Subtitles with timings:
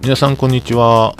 [0.00, 1.14] 皆さんこんにちは。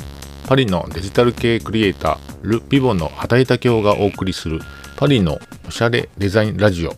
[0.47, 4.61] パリのデジタル系クリエイタール・ピボの畑田京がお送りする
[4.97, 6.95] パリのおしゃれデザインラジオ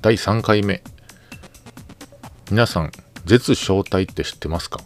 [0.00, 0.82] 第3回目。
[2.50, 2.92] 皆さん
[3.26, 4.80] 絶小体って知ってますか？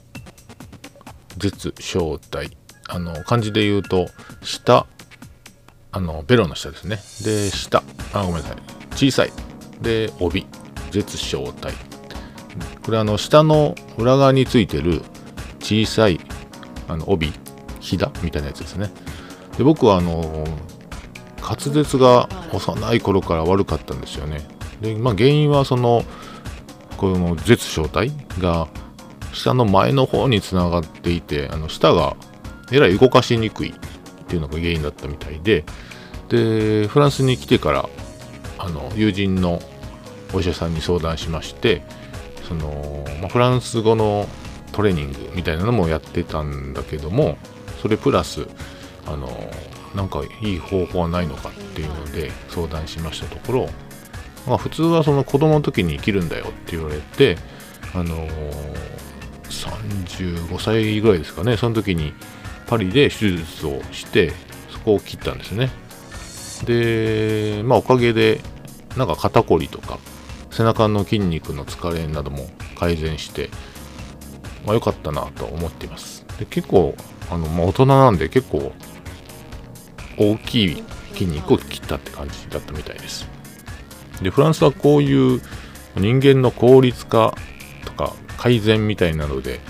[1.37, 2.57] 絶小体
[2.89, 4.09] あの漢字で言うと
[4.43, 4.87] 下。
[5.91, 6.97] あのベロの下ですね。
[7.25, 7.83] で下。
[8.13, 8.57] あごめんなさい。
[8.93, 9.33] 小さい。
[9.81, 10.47] で帯。
[10.91, 11.75] 絶小体
[12.83, 15.03] これあの下の裏側についてる
[15.61, 16.19] 小さい
[16.89, 17.33] あの帯
[17.81, 18.91] ひだみたいなやつですね。
[19.57, 20.45] で僕はあの
[21.41, 24.47] 滑舌が幼い頃から悪かったんですよね。
[24.81, 26.05] でまあ原因はその
[26.97, 28.11] この舌小体
[28.41, 28.69] が
[29.33, 32.17] 下の前の方につながっていてあの舌が
[32.73, 33.75] えらい動かしにくいっ
[34.27, 35.65] ていうのが原因だったみたいで。
[36.29, 37.89] でフランスに来てから
[38.59, 39.61] あの友人の
[40.35, 41.83] お医者さんに相談しまして
[42.47, 44.29] その、まあ、フランス語の
[44.79, 47.37] トレーニングみたいなのもやってたんだけども
[47.83, 48.47] それプラス
[49.07, 49.29] あの
[49.93, 53.69] なんかいい方法はないのかっていうので相談しましたところ、
[54.47, 57.39] まあ、普通はその子供の時に生きるんだよって言われて
[57.93, 58.29] あの
[59.49, 61.57] 35歳ぐらいですかね。
[61.57, 62.13] その時に
[62.69, 64.33] パリで手術をして
[64.71, 65.71] そこを切ったんですね。
[66.65, 68.41] でまあおかげで
[68.97, 69.99] なんか肩こりとか
[70.53, 72.47] 背中の筋肉の疲れなども
[72.79, 73.51] 改善して
[74.65, 76.25] まあ、良かったなと思っています。
[76.39, 76.95] で結構
[77.31, 78.73] あの、まあ、大人なんで結構
[80.19, 83.27] 大きい筋肉を切ったって感じだったみたいです。
[84.23, 85.41] でフランスはこういう
[85.97, 87.35] 人間の効率化
[87.85, 89.61] とか改善みたいなので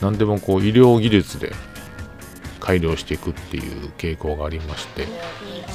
[0.00, 1.52] 何でもこう医療技術で
[2.60, 5.06] 改良していくっていう傾向がありまして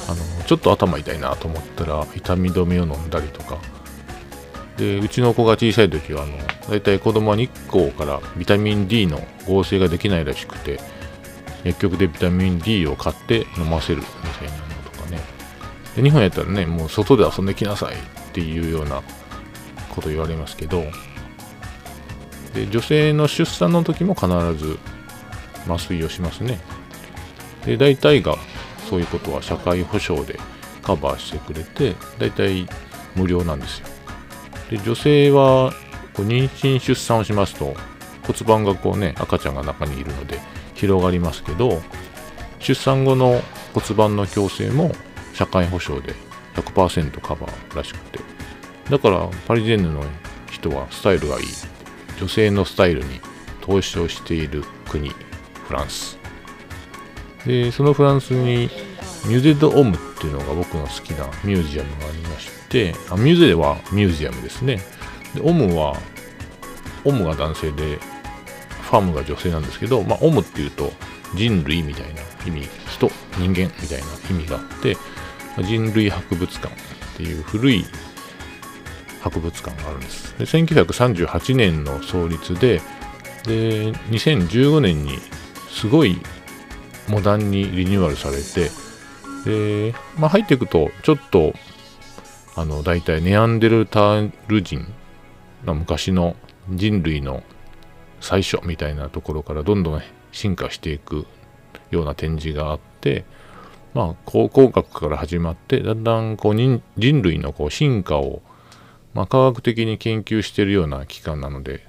[0.08, 3.58] あのちょっと頭痛いなと思ったら痛み止めを飲んだりとか
[4.78, 6.38] でうちの子が小さい時はあの
[6.70, 10.78] 大体子供は日光からビタミン D の合成ができないらしくて
[11.64, 15.18] 薬局でビタミン D を買って飲ませるみたいなのとかね。
[15.96, 17.98] で日本やったらねもう外で遊んできなさいっ
[18.32, 19.02] ていうような
[19.90, 20.84] こと言われますけど
[22.54, 24.78] で女性の出産の時も必ず
[25.68, 26.60] 麻酔をしますね。
[27.66, 28.36] で大体が
[28.88, 30.38] そういうことは社会保障で
[30.82, 32.68] カバーしてくれて大体
[33.16, 33.97] 無料なんですよ。
[34.70, 35.72] で女性は
[36.14, 37.74] こう妊娠出産をしますと
[38.26, 40.38] 骨盤がこうね赤ちゃんが中にいるので
[40.74, 41.80] 広がりますけど
[42.58, 43.40] 出産後の
[43.72, 44.92] 骨盤の矯正も
[45.34, 46.14] 社会保障で
[46.54, 48.18] 100%カバーらしくて。
[48.90, 50.02] だからパリジェンヌの
[50.50, 51.44] 人はスタイルがいい。
[52.18, 53.20] 女性のスタイルに
[53.60, 56.18] 投資をしている国フランス。
[57.46, 58.70] でそのフランスに
[59.26, 64.80] ミュゼ・ド・オムっていうのが僕の好きなミュージアムがありましてあミュゼはミュージアムですね。
[65.34, 65.96] でオムは
[67.04, 67.98] オムが男性で
[68.82, 70.92] ファームが女性なんですけど、まあ、オムっていうと
[71.34, 74.96] 人類みたいな意味人人間みたいな意味があって
[75.62, 77.84] 人類博物館っていう古い
[79.20, 80.38] 博物館があるんです。
[80.38, 82.80] で1938年の創立で
[83.44, 85.18] で2015年に
[85.70, 86.20] すごい
[87.08, 88.70] モダンにリニューアルされて
[89.48, 91.54] で、まあ、入っていくとちょっと
[92.54, 94.86] あの大体ネアンデルタール人
[95.64, 96.36] まあ、昔の
[96.70, 97.42] 人類の
[98.20, 101.26] 最初みたいなところからどんどん進化していく
[101.90, 103.24] ような展示があって、
[103.94, 106.82] まあ、考古学から始まってだんだんこう人
[107.22, 108.42] 類のこう進化を、
[109.14, 111.80] まあ、科学的に研究しているような機関なので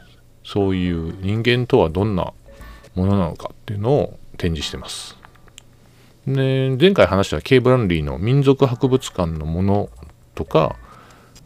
[0.44, 2.34] そういう人間とはどんな
[2.96, 5.19] ものなのかっていうのを展示してます。
[6.34, 9.90] で前回話したケイ・ブランリーの民族博物館のもの
[10.36, 10.76] とか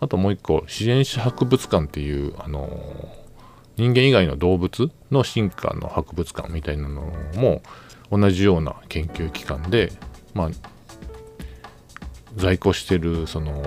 [0.01, 2.69] あともう一個自然史博物館っていうあの
[3.77, 7.01] 人間以外の動物の進化の博物館みたいなの
[7.35, 7.61] も
[8.11, 9.93] 同じような研究機関で
[10.33, 10.49] まあ
[12.35, 13.63] 在庫してるその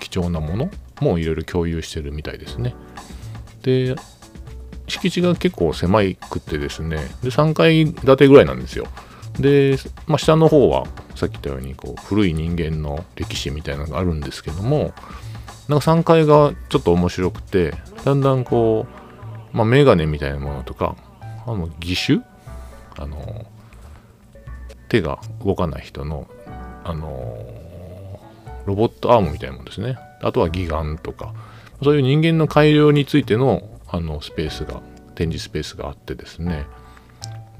[0.00, 0.70] 貴重なもの
[1.00, 2.74] もいろいろ共有してるみたいですね。
[3.62, 3.94] で
[4.88, 6.00] 敷地が結構狭
[6.30, 8.86] くてですねで3階建てぐらいなんですよ。
[9.38, 10.84] で、まあ、下の方は
[11.14, 14.92] さっき言ったようにこう古い人間の歴史みたいなのがあるんですけども
[15.68, 17.74] なんか3階がちょっと面白くて
[18.04, 18.86] だんだんこ
[19.52, 20.96] う、まあ、メガネみたいなものとか
[21.46, 22.20] あの義手？
[22.98, 23.46] あの
[24.88, 26.26] 手が動かない人の
[26.84, 28.20] あの
[28.64, 29.98] ロボットアームみたいなものですね。
[30.22, 31.34] あとは義眼とか
[31.82, 34.80] そういう人間の改良についてのあのスペースが
[35.14, 36.66] 展示スペースがあってですね。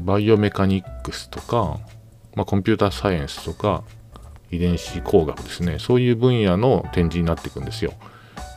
[0.00, 1.78] バイオメカニックスとか、
[2.34, 3.82] まあ、コンピューターサイエンスとか
[4.50, 5.78] 遺伝子工学ですね。
[5.78, 7.92] そういう分野の展示になっていくんですよ。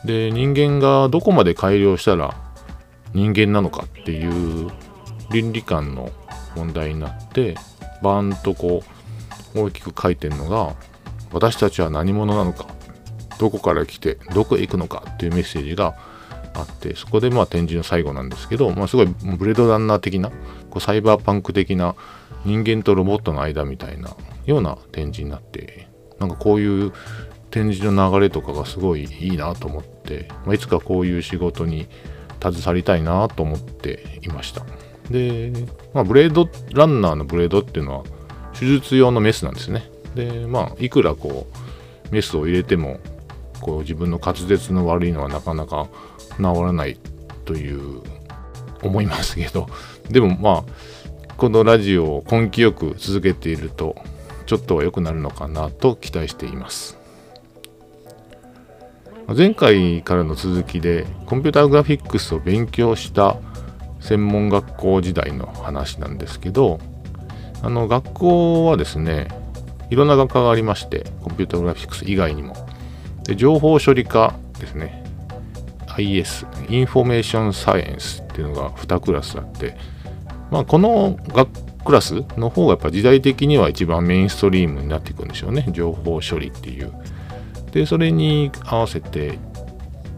[0.04, 2.34] で人間がどこまで改良したら
[3.12, 4.70] 人間なのかっていう
[5.30, 6.10] 倫理観の
[6.56, 7.54] 問題になって
[8.02, 8.82] バーンとこ
[9.54, 10.74] う大きく書いてるのが
[11.32, 12.66] 私たちは何者なのか
[13.38, 15.94] どこから来てどこへ行くのかっていうメッセージが
[16.54, 20.30] あってそこでまあ展示の最後なんですけど、まあ、すごいブレードランナー的な
[20.70, 21.94] こうサイバーパンク的な
[22.44, 25.88] 人間とロボットの間みたいなような展示になって
[26.18, 26.92] なんかこういう
[27.50, 31.88] 展示の流れとかがすごいいいなと思って、まあ、いつかこういう仕事に
[32.40, 34.64] 携わりたいなと思っていました。
[35.10, 35.52] で、
[35.92, 38.04] まあ、ブレードランナーのブレードっていうのは
[38.58, 39.90] 手術用のメスなんですね。
[40.14, 41.46] でまあいくらこ
[42.10, 42.98] うメスを入れても
[43.60, 45.88] こう自分の滑舌の悪いのはなかなか
[46.36, 46.98] 治らない
[47.44, 48.02] という
[48.82, 49.68] 思いますけど
[50.10, 53.96] でもまあこのラジオを根気よく続けていると
[54.46, 56.98] ちょっとは良くなるのかなと期待しています。
[59.36, 63.36] 前回からの続きでコンピューターグラフィックスを勉強した
[64.00, 66.80] 専門学校時代の話なんですけど
[67.62, 69.28] あの学校はですね
[69.88, 72.54] いろんな学科がありましてコンピューターグラフィックス以外にも。
[73.24, 75.04] で情報処理科ですね。
[75.96, 79.76] IS Information Science っていうのが2クラスあって
[80.50, 81.48] まあこの学
[81.84, 85.66] クラスの方がやっぱ時代的には一番メインストリームになっていくんでしょうね。
[85.72, 86.92] 情報処理っていう。
[87.72, 89.38] でそれに合わせて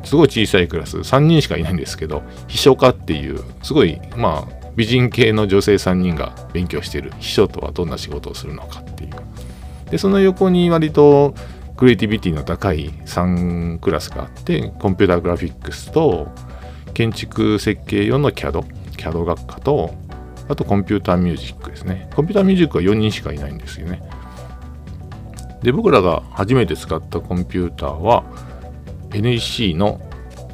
[0.05, 9.11] すごい小さいクラス3人しかいないんですけど秘書科っていうすごいまあ美人系の女性3人が勉強している秘書とはどんな仕事をするのかっていう。
[9.91, 11.35] でその横に割と
[11.77, 16.29] クリエイティビティの高い3クラスがあってコンピューターグラフィックスと
[16.95, 18.63] 建築設計用の CAD
[18.97, 19.95] CAD 学科と
[20.53, 22.11] あとコンピューターミュージックですね。
[22.15, 24.03] コンピューターミュージックは4人しかいないんですよね。
[25.63, 28.25] で僕らが初めて使ったコンピューターは
[29.13, 30.01] NEC の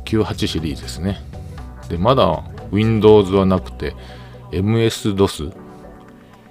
[0.04, 1.18] 98シリーズですね。
[1.88, 3.94] でまだ Windows はなくて
[4.52, 5.52] MS-DOS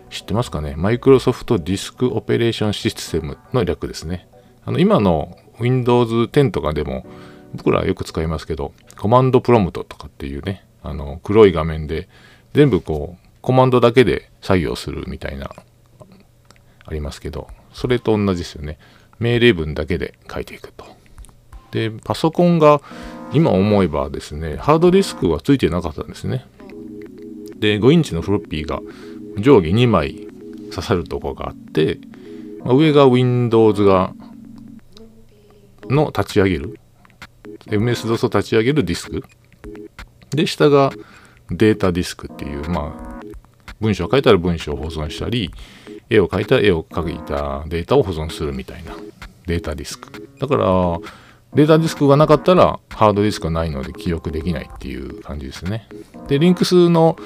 [0.10, 0.76] 知ってますかね？
[0.76, 4.28] マイクロソフトディスクオペレーションシステムの略ですね。
[4.66, 7.06] あの今の Windows 10とかでも
[7.54, 12.10] 僕らはよく使いますけどコマンドプロムトとかっていうねあの黒い画面で
[12.54, 15.50] 全部こうコマンドだけで作業するみたいな
[16.84, 18.78] ありますけどそれと同じですよね。
[19.20, 20.84] 命令文だけで書いていくと。
[21.72, 22.82] でパソコンが
[23.32, 26.46] 今思えばですねハードディスクはついてなかったんですね。
[27.58, 28.82] で5インチのフロッピーが
[29.38, 30.28] 上下2枚
[30.70, 32.00] 刺さるとこがあって、
[32.66, 34.14] まあ、上が Windows が
[35.86, 36.78] の立ち上げる。
[37.68, 39.24] MS-DOS を立ち上げるディスク。
[40.32, 40.92] で下が
[41.50, 43.17] データディスクっていうまあ
[43.79, 45.51] 文章を書いたら文章を保存したり
[46.09, 48.95] 絵を描いたら絵を描いたデータを保存するみたいな
[49.45, 50.29] データディスク。
[50.39, 50.65] だから
[51.53, 55.88] データディスクがなかったらハードディスクがないので記憶できないっていう感じですね。
[56.27, 57.18] でリンクスの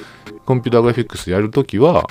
[0.45, 2.07] コンピューターグラフィックスやるときは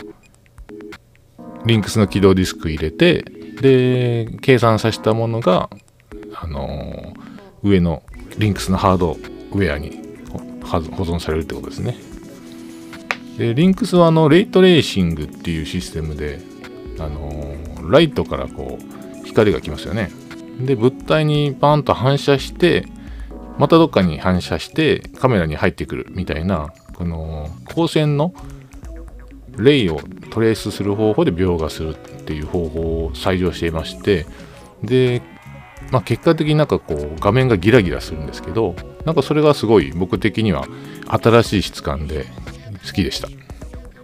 [1.64, 3.22] リンクスの起動ディスク入れて
[3.60, 5.70] で計算させたものが
[6.34, 7.12] あのー、
[7.62, 8.02] 上の
[8.38, 9.98] リンクスのハードウェアに
[10.62, 11.96] 保存されるってことですね。
[13.40, 16.40] でリンクスはあのレイトレーシングっていうシステムで
[16.98, 20.10] あのー、ライトからこう光が来ますよね。
[20.60, 22.84] で物体にパーンと反射して
[23.56, 28.35] またどっかに反射してカメラに入ってくるみたいなこの光線の
[29.56, 34.26] レイをトレースする方法で描画するっていう方法を採用していまして
[34.82, 35.23] で、
[35.90, 40.66] まあ、結果的になんかこう画面がギラギラするんですけどなんかそれがすごい僕的には
[41.06, 42.26] 新しい質感で
[42.87, 43.28] 好きでした。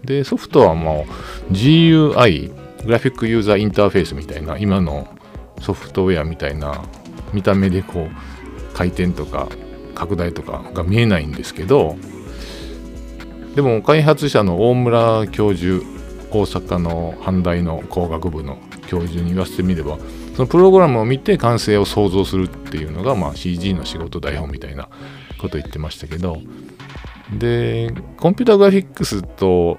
[0.04, 1.06] でソフトはも
[1.50, 2.52] う GUI
[2.84, 5.08] グラフィックユーザーインターフェースみたいな今の
[5.60, 6.84] ソフトウェアみたいな
[7.32, 9.48] 見た目でこう回転とか
[9.94, 11.96] 拡大とかが見えないんですけど
[13.56, 15.84] でも開発者の大村教授
[16.30, 19.98] 大阪の阪大の工学部の教授に言わせてみれば
[20.36, 24.88] そのプログラムを見て完成を想像するっていうのが、まあ、CG の仕事台本みたいな
[25.38, 26.42] こと言ってましたけど
[27.32, 29.78] でコンピューターグラフィックスと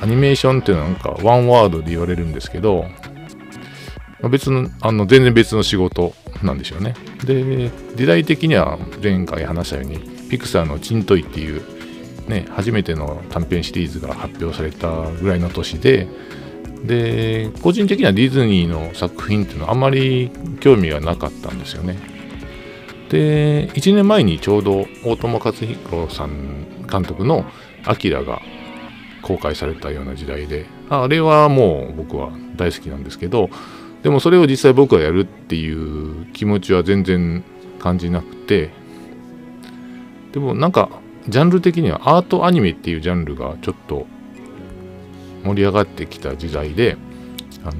[0.00, 2.86] アニメーションっていうのはなんかワンワードで言われるんですけど、
[4.22, 6.94] ま、別の、あの、全然別の仕事なんでしょうね。
[7.24, 11.62] で、時代的には前回話したように、ピクサーのチントイっていう、
[12.28, 16.06] ね、初めての短編シリーズが発表されたぐらいの年で、
[16.84, 21.96] で、個人的にはディズニーの作品っていうのはあんまり興味がなかったんですよね。
[23.10, 27.44] で、1年前にちょうど大友克彦さん監督の
[27.84, 28.40] 「アキラが
[29.22, 33.50] 公開されたような時代であれはもう僕は大好きなんですけど
[34.02, 37.44] でもそれを実際僕がやるっていう気持ちは全然
[37.78, 38.70] 感じなくて
[40.32, 40.88] でもなんか
[41.28, 44.06] ジャンル的にはアートアニメっていうジャンルがちょっと
[45.44, 46.96] 盛り上がってきた時代で、
[47.64, 47.72] あの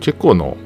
[0.00, 0.56] チェコの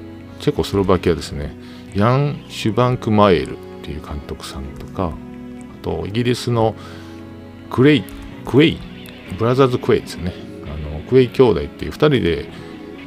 [0.40, 1.54] チェコスロバキアですね。
[1.94, 3.58] ヤン・シュバンク・マエル。
[3.84, 6.74] っていう監督さんとかあとイギリスの
[7.70, 8.04] クレイ
[8.46, 8.78] クエイ
[9.38, 10.32] ブラザーズ・クエイですね。
[10.64, 12.48] あのクエイ兄弟っていう2人で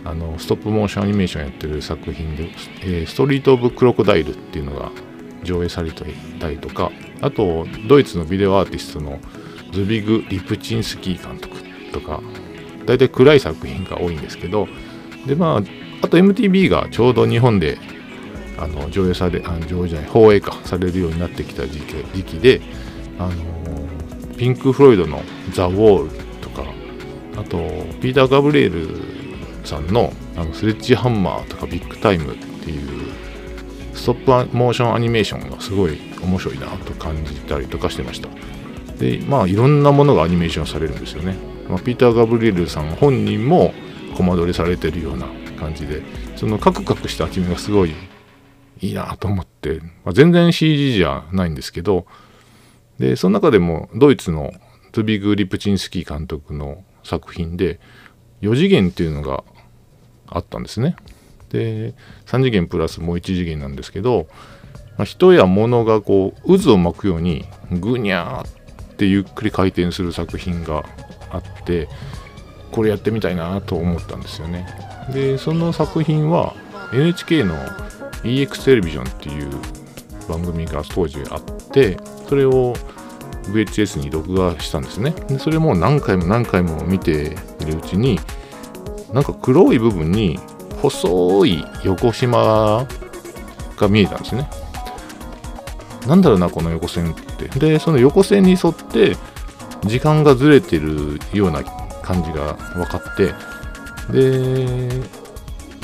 [0.05, 2.49] あのストップモーションアニメーションやってる作品で、
[2.81, 4.91] えー、ストリート・オブ・クロコダイルっていうのが
[5.43, 6.03] 上映されて
[6.39, 6.91] たりとか
[7.21, 9.19] あとドイツのビデオアーティストの
[9.71, 11.57] ズビグ・リプチンスキー監督
[11.91, 12.21] とか
[12.85, 14.67] 大体暗い作品が多いんですけど
[15.25, 15.61] でまあ
[16.01, 17.77] あと MTV がちょうど日本で
[18.57, 22.61] あの上映されあ上映じゃない放映化されるようになってきた時期時期で
[23.19, 23.33] あの
[24.37, 25.21] ピンク・フロイドの
[25.53, 26.09] 「ザ・ウォール」
[26.41, 26.63] とか
[27.37, 27.57] あと
[28.01, 28.89] ピーター・ガブリエル
[29.63, 33.11] さんのあのスレッジハンマーとかビッグタイムっていう
[33.93, 38.29] ストップモーションアニメーションがすごい面白いなと感じたりとかしてました。
[38.99, 41.35] でまあいろんなものがアニメーションされるんですよね、
[41.69, 43.73] まあ、ピーター・ガブリエルさん本人も
[44.15, 45.27] コマ撮りされてるような
[45.59, 46.01] 感じで
[46.35, 47.93] そのカクカクしたアニメがすごい
[48.81, 52.05] いいなと思って、まあ、全然 CG じゃないんですけど
[52.99, 54.53] でその中でもドイツの
[54.91, 57.79] トゥビグ・リプチンスキー監督の作品で
[58.41, 59.43] 4次元っていうのが
[60.27, 60.95] あったんですね。
[61.49, 61.93] で
[62.25, 64.27] 3次元プラスもう1次元なんですけど、
[64.97, 70.83] まあ、人や物がこう渦を巻くようにぐにゃーってゆっくり回転する作品が
[71.29, 71.87] あって
[72.71, 74.67] これやってみたいなと思ったんですよね。
[75.13, 76.53] でその作品は
[76.93, 77.55] NHK の
[78.23, 79.49] EX テレビジョンっていう
[80.27, 81.97] 番組が当時あって
[82.27, 82.75] それを
[83.43, 85.11] VHS に録画したんですね。
[85.11, 88.19] でそれも何回も何回も見ているうちに
[89.13, 90.39] なんか黒い部分に
[90.81, 92.85] 細い横島
[93.77, 94.49] が見えたんですね。
[96.05, 97.47] なんだろうなこの横線って。
[97.59, 99.15] でその横線に沿って
[99.85, 101.63] 時間がずれてるような
[102.01, 103.33] 感じが分かって
[104.11, 105.01] で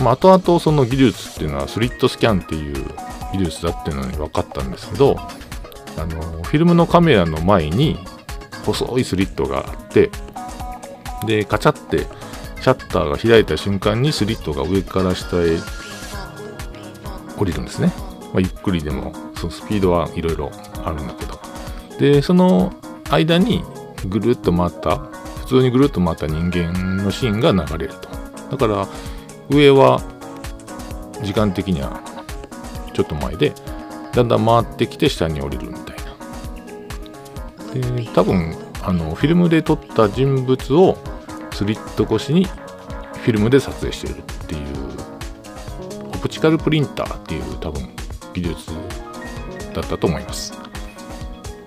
[0.03, 2.85] まあ、後々その技術っていうのはスリットスキャンっていう
[3.31, 5.17] 技術だっていうのに分かったんですけど
[5.97, 7.97] あのフィルムのカメラの前に
[8.65, 10.09] 細いスリットがあって
[11.25, 11.99] でカチャって
[12.61, 15.57] シャッターが開いた瞬間にスリットが上から下へ
[17.37, 17.91] 降りるんですね、
[18.33, 20.51] まあ、ゆっくりでもそのスピードはいろいろ
[20.83, 21.39] あるんだけど。
[21.99, 22.73] でその
[23.09, 23.63] 間に
[24.07, 28.09] ぐるっと回った普通にぐるっと回った人間のシーンが流れると。
[28.51, 28.87] だから
[29.49, 30.01] 上は
[31.23, 32.01] 時間的には
[32.93, 33.53] ちょっと前で
[34.13, 35.97] だんだん回ってきて下に降りるみたい
[37.73, 38.03] な。
[38.03, 40.97] で多分あのフィルムで撮った人物を
[41.51, 44.61] スリット越しにフィルムで撮影してるっていう
[46.13, 47.89] オプチカルプリンターっていう多分
[48.33, 48.71] 技術
[49.73, 50.53] だったと思います。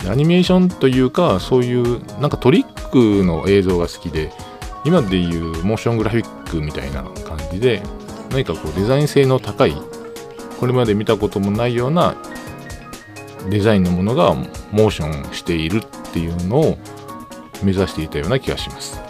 [0.09, 4.30] アニメーションというかそういうなんかトリックの映像が好きで
[4.87, 7.83] 今でいうモーショングラフィックみたいな感じで
[8.31, 9.75] 何かこうデザイン性の高い
[10.61, 12.16] これまで見たこともないような
[13.50, 16.78] デザインのものがモーションしているっていうのを
[17.64, 19.00] 目指していたような気がします。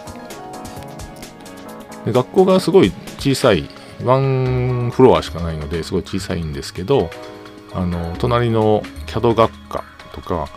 [2.05, 3.69] で学校がすごい小さい
[4.03, 7.11] ワンフロアしかないのですごい小さいんですけど
[7.73, 10.47] あの隣の CAD 学科とか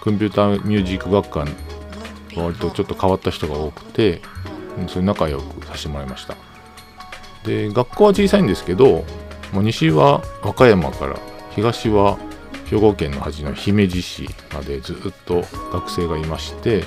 [0.00, 1.44] コンピューターミュージック学科
[2.36, 4.22] 割とちょっと変わった人が多くて
[4.78, 6.36] うんそれ仲良くさせてもらいました。
[7.44, 9.04] で学校は小さいんですけど
[9.52, 11.18] もう西は和歌山から
[11.54, 12.18] 東は
[12.66, 16.84] 兵庫県の端の姫路市までずっと学生がいまして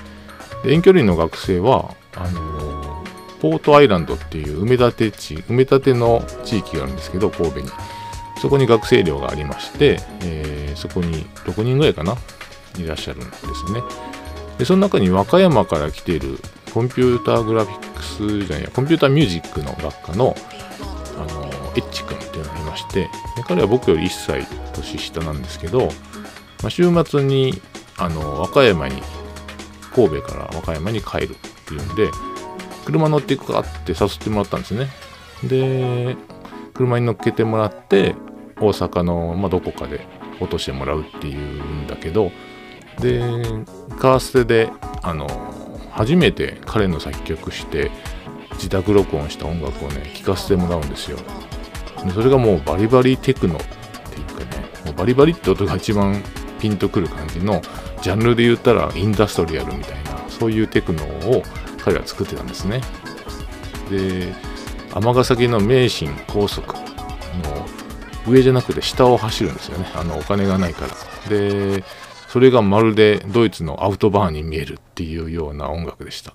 [0.66, 3.04] 遠距離の学生はあの
[3.42, 7.70] ポートアイランドっていう埋め立て地埋め立ての地域があるんですけど神戸に。
[8.44, 12.18] そこに学生寮がありまして、えー、そこに6人ぐらいかな
[12.78, 13.40] いらっしゃるんです
[13.72, 13.82] ね。
[14.58, 16.38] でその中に和歌山から来ている
[16.74, 20.36] コンピューターグラフィックスじゃないや、コンピューターミュージックの学科の、
[21.18, 21.44] あの、
[21.76, 23.02] エッチ君っていうのがいまして、
[23.36, 25.90] で彼は僕より1歳年下なんですけど、
[26.64, 27.62] まあ、週末に、
[27.98, 29.02] あの、和歌山に、
[29.94, 32.10] 神戸から和歌山に帰るっていうんで、
[32.86, 34.88] 車乗っていくかって誘ってもらったんですね。
[35.44, 36.18] で、
[36.74, 38.16] 車に乗っけてもらって、
[38.58, 40.08] 大阪の、まあ、どこかで
[40.40, 42.32] 落としてもらうっていうんだけど、
[43.00, 43.22] で、
[44.00, 44.70] カーステで、
[45.02, 45.28] あの、
[45.94, 47.92] 初めて彼の作曲して
[48.54, 51.18] 自宅録音した音楽をね聴かせてもらうんですよ。
[52.04, 56.22] でそれがもうバリバリテクノっていうかねもうバリバリって音が一番
[56.60, 57.62] ピンとくる感じの
[58.02, 61.44] ジャンルで言ったらインダストリアルみたいなそういうテクノを
[61.78, 62.82] 彼は作ってたんですね。
[63.90, 64.34] で
[64.96, 66.82] 尼崎の名神高速の
[68.28, 69.92] 上じゃなくて下を走るんですよね。
[69.94, 71.30] あのお金がないから。
[71.30, 71.84] で
[72.34, 76.34] それがまるでドイツのアウトバーンに見えるっていうような音楽でした。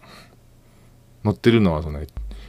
[1.25, 1.99] 乗ってるのはその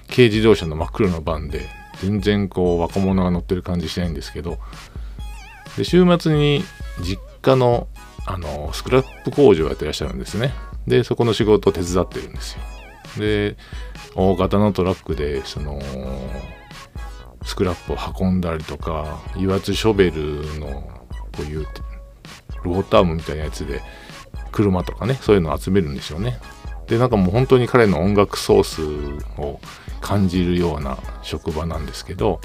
[0.07, 1.65] 軽自動車の真っ黒のバンで
[1.99, 4.59] 全然こう若者が乗ってる感じしないんですけど
[5.77, 6.63] で週末に
[7.01, 7.87] 実家の
[8.27, 10.53] あのスクラップ工場をやってらっしゃるんですね。
[10.85, 12.61] でそこの仕事を手伝ってるんですよ。
[13.17, 13.57] で
[14.13, 15.81] 大型のトラックでその
[17.43, 20.69] スクラップを運んだりとか油圧ショベルの
[21.35, 21.65] こういう
[22.63, 23.81] ロータームみたいなやつで
[24.51, 26.39] 車とかねそういうのを集めるんですよね。
[26.87, 28.81] でなんかもう本当に彼の音楽ソース
[29.39, 29.59] を
[30.01, 32.41] 感じるような職場なんですけど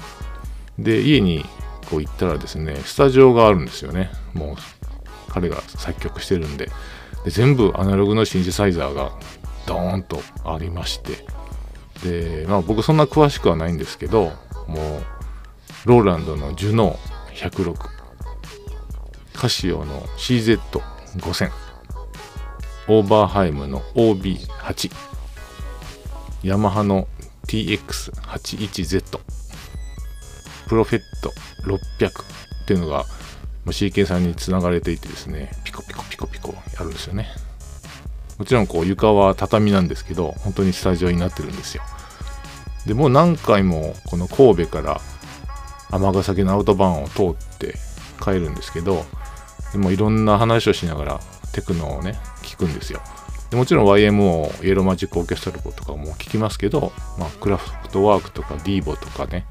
[0.77, 1.43] で家に
[1.89, 4.11] こう行ったらですねスタジオがあるんですよね。
[4.33, 4.55] もう
[5.29, 6.69] 彼が作曲してるんで。
[7.23, 9.11] で全部アナログのシンセサイザーが
[9.65, 11.25] ドーンとありまして。
[12.03, 14.31] で、まあ、僕そんな詳しくはないんですけど
[14.67, 14.99] も
[15.85, 17.94] うローランドのジュノー106
[19.45, 21.51] カシオの CZ5000
[22.87, 24.91] オーバーハイムの OB8
[26.41, 27.07] ヤマハの
[27.45, 29.19] TX81Z
[30.67, 31.31] プロフェット
[31.63, 33.05] 600っていうのが
[33.67, 37.27] CK さんにつながれていてですねピコピコピコピコやるんですよね。
[38.39, 41.83] もちろんこう床は畳なんですけど本当にスタジオになってるんですよ。
[42.87, 45.01] でもう何回もこの神戸から
[45.91, 47.75] 尼崎のアウトバーンを通って
[48.19, 49.05] 帰るんですけど
[49.75, 51.19] でもいろんな話をしながら
[51.51, 53.01] テクノをね聞くんですよ。
[53.49, 59.45] でもちろん YMO イエローマジックオーケストラとかも聞きますけど、まあ、クラフトワークとかディーボとかね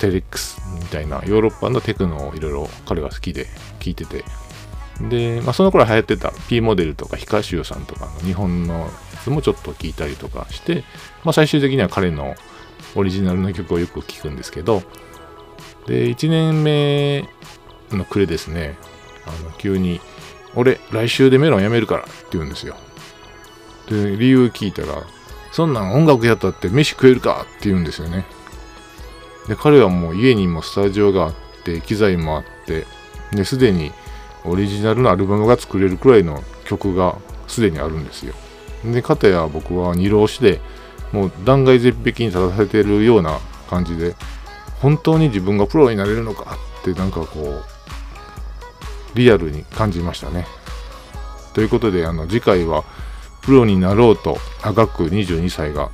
[0.00, 3.46] テレックスみたいなヨーロッパのテクノをいろいろ彼が好きで
[3.80, 4.24] 聞いてて。
[5.00, 8.88] で、まあ、その頃流行ってた P モデルとかヒカシュさんとかの日本のや
[9.24, 10.84] つもちょっと聞いたりとかして、
[11.24, 12.36] まあ、最終的には彼の
[12.94, 14.84] オリジナルの曲をよく聞くんですけど。
[15.88, 17.28] で1年目
[17.90, 18.76] の暮れですね。
[19.26, 20.00] あの急に
[20.54, 22.76] 「俺来週でメロンやめるから」って言うんですよ
[23.88, 25.02] で理由聞いたら
[25.52, 28.24] 「そんなん音楽やったって飯食えるか?」って言うんですよね
[29.48, 32.86] で彼はもう家にもスタジオがあって機材もあって
[33.32, 33.92] ですでに
[34.44, 37.16] オリジナルのアルバムが作れるくらいの曲が
[37.48, 38.34] すでにあるんですよ
[38.84, 40.60] でかたや僕は二浪しで
[41.12, 44.14] もう断崖絶壁に立たせてるような感じで
[44.80, 47.64] 本当に自分がプロになれるのかってなんかこう
[49.16, 50.46] リアルに感じましたね
[51.54, 52.84] ということであの次回は
[53.42, 55.90] プロになろうとあがく22歳が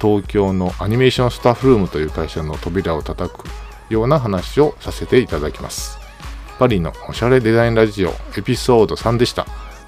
[0.00, 3.44] 東京のアニメーションスタッフルームという会社の扉を叩く
[3.88, 5.98] ような話をさせていただきます。
[6.58, 9.46] パリのおしゃれデザインラジオエピソード3でした。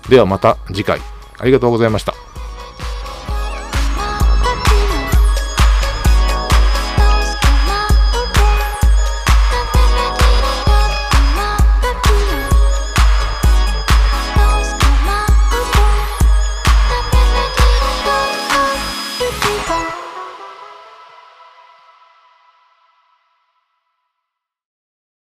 [0.09, 1.01] ではまた次回
[1.39, 2.15] ありがとうございました。